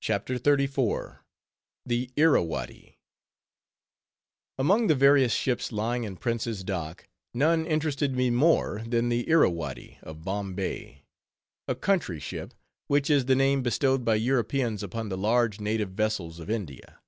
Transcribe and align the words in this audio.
CHAPTER 0.00 0.38
XXXIV. 0.38 1.18
THE 1.84 2.08
IRRAWADDY 2.16 2.98
Among 4.58 4.86
the 4.86 4.94
various 4.94 5.32
ships 5.32 5.72
lying 5.72 6.04
in 6.04 6.18
Prince's 6.18 6.62
Dock, 6.62 7.08
none 7.34 7.66
interested 7.66 8.14
me 8.14 8.30
more 8.30 8.82
than 8.86 9.08
the 9.08 9.28
Irrawaddy, 9.28 9.98
of 10.04 10.22
Bombay, 10.22 11.02
a 11.66 11.74
"country 11.74 12.20
ship," 12.20 12.54
which 12.86 13.10
is 13.10 13.24
the 13.24 13.34
name 13.34 13.64
bestowed 13.64 14.04
by 14.04 14.14
Europeans 14.14 14.84
upon 14.84 15.08
the 15.08 15.18
large 15.18 15.58
native 15.58 15.90
vessels 15.90 16.38
of 16.38 16.48
India. 16.48 17.00